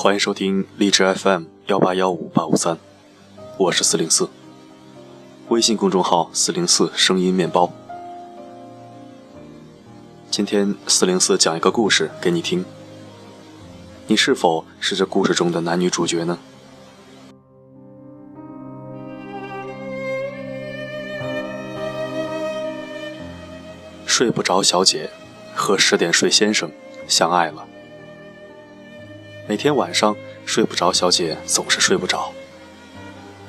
[0.00, 2.78] 欢迎收听荔枝 FM 幺八幺五八五三，
[3.56, 4.30] 我是四零四。
[5.48, 7.72] 微信公众号四零四声音面包。
[10.30, 12.64] 今天四零四讲一个故事给你听，
[14.06, 16.38] 你是否是这故事中的男女主角呢？
[24.06, 25.10] 睡不着小姐
[25.56, 26.70] 和十点睡先生
[27.08, 27.66] 相爱了。
[29.48, 32.34] 每天晚上睡不着小姐总是睡不着，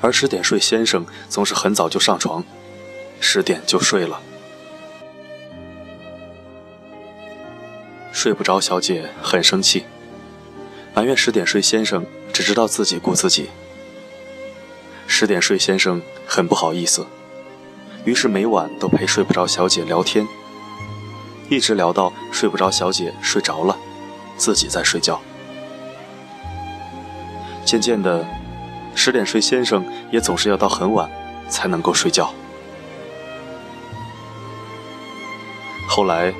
[0.00, 2.42] 而十点睡先生总是很早就上床，
[3.20, 4.18] 十点就睡了。
[8.12, 9.84] 睡不着小姐很生气，
[10.94, 13.50] 埋怨十点睡先生只知道自己顾自己。
[15.06, 17.06] 十点睡先生很不好意思，
[18.06, 20.26] 于是每晚都陪睡不着小姐聊天。
[21.50, 23.76] 一直聊到睡不着，小姐睡着了，
[24.38, 25.20] 自己在睡觉。
[27.70, 28.26] 渐渐的，
[28.96, 31.08] 十点睡先生也总是要到很晚
[31.48, 32.34] 才能够睡觉。
[35.88, 36.34] 后来，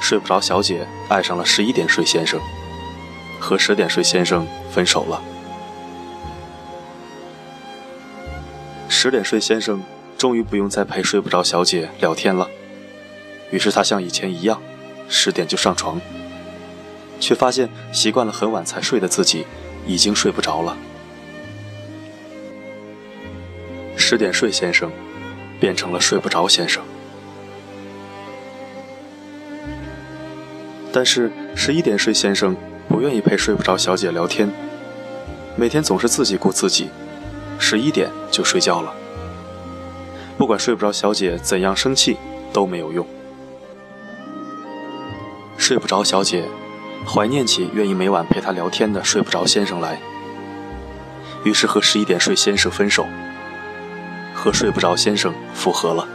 [0.00, 2.40] 睡不着小姐爱上了十一点睡先生，
[3.38, 5.22] 和十点睡先生分手了。
[8.88, 9.80] 十点睡先生
[10.16, 12.50] 终于不用再陪睡不着小姐聊天了。
[13.52, 14.60] 于是他像以前一样，
[15.08, 16.00] 十点就上床，
[17.20, 19.46] 却发现习惯了很晚才睡的自己
[19.88, 20.76] 已经睡不着了。
[23.96, 24.92] 十点睡先生
[25.58, 26.82] 变成了睡不着先生，
[30.92, 32.56] 但是十一点睡先生
[32.88, 34.48] 不愿意陪睡不着小姐聊天，
[35.56, 36.88] 每天总是自己顾自己，
[37.58, 38.94] 十一点就睡觉了。
[40.36, 42.16] 不管睡不着小姐怎样生气
[42.52, 43.04] 都没有用。
[45.56, 46.44] 睡不着，小姐
[47.08, 49.98] 怀念起愿意每晚陪她聊天的睡不着先生来，
[51.42, 53.06] 于是和十一点睡先生分手，
[54.34, 56.06] 和睡不着先生复合了。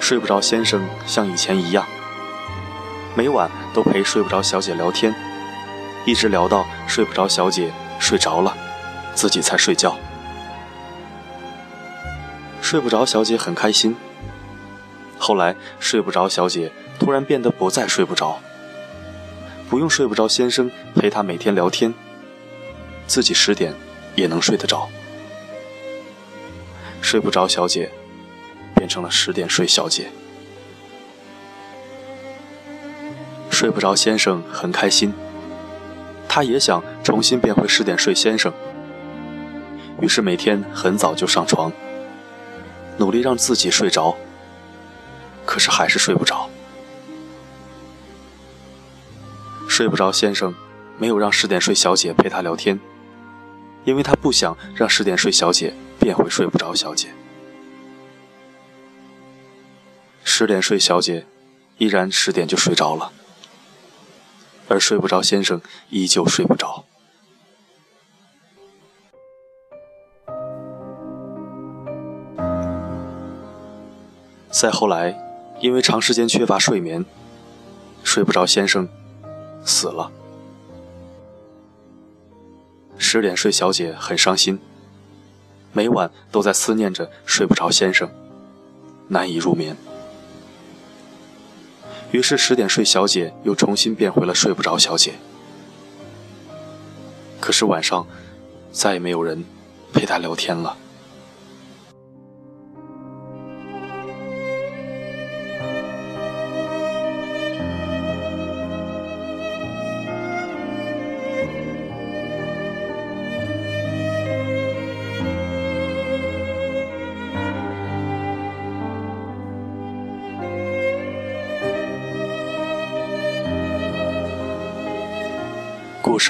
[0.00, 1.86] 睡不着先生像以前一样，
[3.14, 5.14] 每晚都陪睡不着小姐聊天，
[6.04, 8.52] 一直聊到睡不着小姐睡着了，
[9.14, 9.96] 自己才睡觉。
[12.60, 13.94] 睡不着小姐很开心。
[15.16, 18.38] 后来睡不着，小姐突然变得不再睡不着，
[19.68, 21.92] 不用睡不着先生陪她每天聊天，
[23.08, 23.74] 自己十点
[24.14, 24.88] 也能睡得着。
[27.00, 27.90] 睡不着小姐
[28.76, 30.10] 变成了十点睡小姐，
[33.50, 35.12] 睡不着先生很开心，
[36.28, 38.52] 他也想重新变回十点睡先生，
[40.00, 41.72] 于是每天很早就上床，
[42.96, 44.16] 努力让自己睡着。
[45.44, 46.48] 可是还是睡不着。
[49.72, 50.54] 睡不着，先生
[50.98, 52.78] 没有让十点睡小姐陪他聊天，
[53.84, 57.08] 因为他不想让十点睡小姐变回睡不着小姐。
[60.24, 61.24] 十点睡小姐
[61.78, 63.12] 依然十点就睡着了，
[64.68, 66.84] 而睡不着先生依旧睡不着。
[74.50, 75.18] 再后来。
[75.60, 77.04] 因为长时间缺乏睡眠，
[78.02, 78.88] 睡不着，先生
[79.64, 80.10] 死了。
[82.98, 84.58] 十点睡小姐很伤心，
[85.72, 88.08] 每晚都在思念着睡不着先生，
[89.08, 89.76] 难以入眠。
[92.10, 95.14] 于是十点睡小姐又重新变回了睡不着小姐。
[97.40, 98.06] 可是晚上
[98.70, 99.44] 再也没有人
[99.92, 100.76] 陪她聊天了。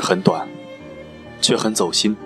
[0.02, 0.49] 很短，
[1.40, 2.16] 却很走心。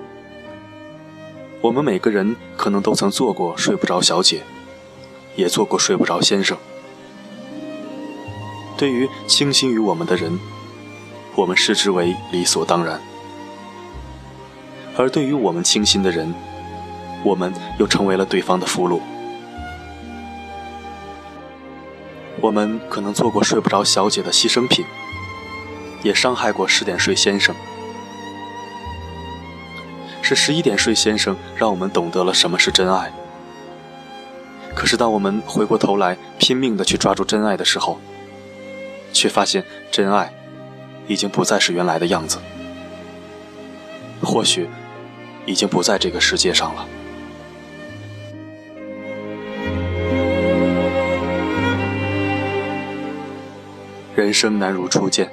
[1.61, 4.41] 我们每个人可能都曾做过睡不着小姐，
[5.37, 6.57] 也做过睡不着先生。
[8.79, 10.39] 对于倾心于我们的人，
[11.35, 12.99] 我们视之为理所当然；
[14.97, 16.35] 而对于我们倾心的人，
[17.23, 19.01] 我们又成为了对方的俘虏。
[22.41, 24.85] 我们可能做过睡不着小姐的牺牲品。
[26.07, 27.53] 也伤害过十点睡先生，
[30.23, 33.13] 是十一点睡先生让我们懂得了什么是真爱。
[34.73, 37.99] 可是当我们回过头来拼命的去抓住真爱的时候，
[39.13, 40.33] 却发现真爱
[41.09, 42.39] 已经不再是原来的样子，
[44.23, 44.69] 或许
[45.45, 46.87] 已经不在这个世界上了。
[54.15, 55.31] 人生难如初见，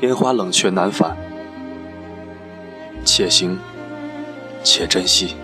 [0.00, 1.14] 烟花冷却难返，
[3.04, 3.58] 且行
[4.64, 5.36] 且珍惜。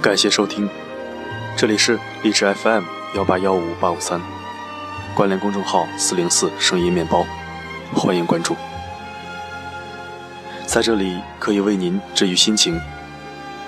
[0.00, 0.68] 感谢收听，
[1.56, 4.20] 这里是荔枝 FM 幺八幺五八五三，
[5.14, 7.24] 关联公众号四零四声音面包，
[7.94, 8.54] 欢迎关注。
[10.66, 12.78] 在这里可以为您治愈心情，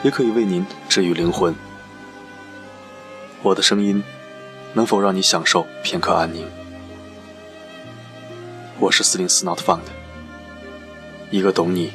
[0.02, 1.55] 也可以为您治愈灵魂。
[3.40, 4.05] 我的声音
[4.75, 6.46] 能否让你享受片刻安宁？
[8.79, 9.81] 我是四零四 Not Found，
[11.31, 11.94] 一个懂你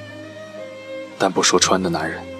[1.19, 2.32] 但不说穿的男人。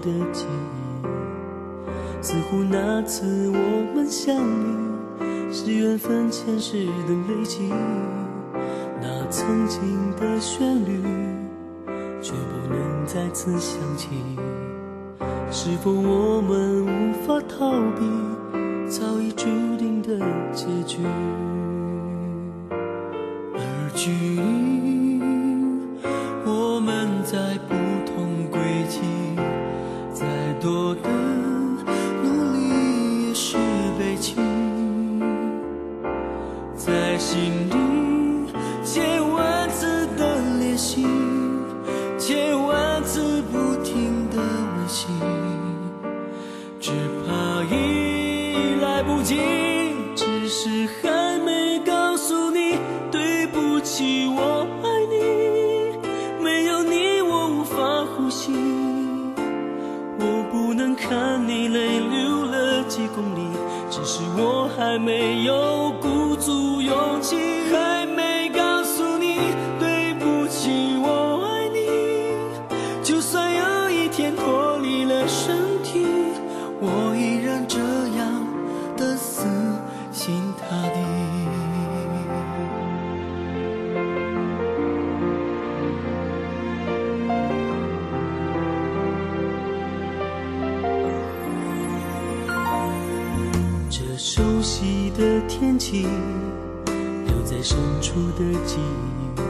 [0.00, 1.02] 的记忆，
[2.22, 7.72] 似乎那次我们相遇是缘分前世的累积。
[9.00, 9.80] 那曾经
[10.16, 11.02] 的旋律，
[12.22, 14.08] 却不能再次响起。
[15.50, 18.04] 是否我们无法逃避
[18.88, 19.44] 早已注
[19.76, 20.18] 定的
[20.52, 20.98] 结局？
[23.56, 24.10] 而距
[48.54, 49.40] 已来不及，
[50.14, 52.76] 只是还没告诉你
[53.10, 58.52] 对不起，我爱你，没有你我无法呼吸，
[60.20, 63.40] 我不能看你泪流了几公里，
[63.90, 67.36] 只是我还没有鼓足勇气，
[67.72, 68.06] 还
[93.96, 96.08] 这熟悉的天气，
[97.26, 99.40] 留在深处的记忆，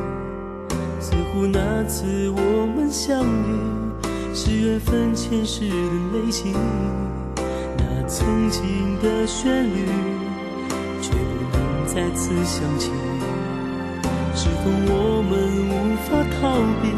[1.01, 5.77] 似乎那次我们相遇是缘分前世的
[6.13, 6.53] 累积。
[7.79, 8.61] 那曾经
[9.03, 9.87] 的旋律，
[11.01, 12.91] 却不能再次响起。
[14.35, 15.33] 是否我们
[15.71, 16.93] 无法逃避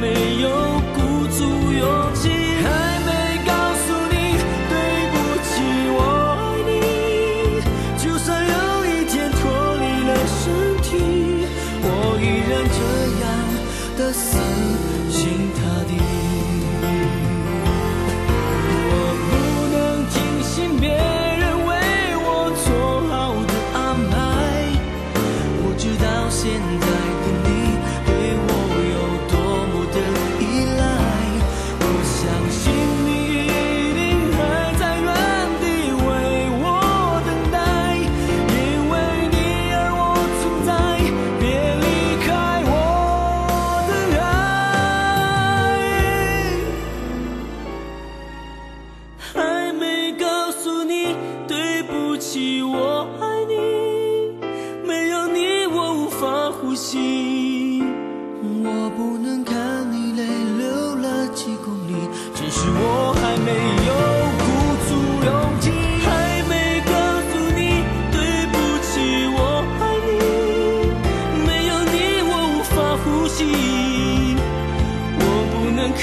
[0.00, 0.50] 没有
[0.94, 2.35] 鼓足勇气，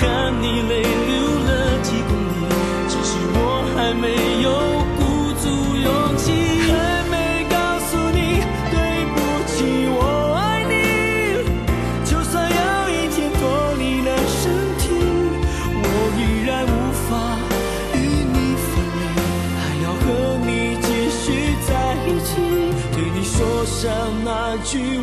[0.04, 1.12] 看你泪流
[1.48, 2.36] 了几公里，
[2.90, 4.06] 只是我还没
[4.44, 4.52] 有
[5.00, 5.02] 鼓
[5.40, 5.46] 足
[5.80, 6.26] 勇气，
[6.68, 6.72] 还
[7.10, 7.56] 没告
[7.88, 8.76] 诉你对
[9.16, 9.16] 不
[9.48, 10.76] 起，我爱你。
[12.04, 12.60] 就算有
[12.92, 13.40] 一天脱
[13.80, 14.84] 离了身体，
[15.72, 15.86] 我
[16.20, 16.76] 依然无
[17.08, 17.12] 法
[17.96, 18.70] 与你分
[19.00, 19.08] 离，
[19.56, 20.04] 还要和
[20.44, 21.72] 你继续在
[22.04, 22.32] 一起，
[22.92, 23.88] 对你说上
[24.26, 25.00] 那句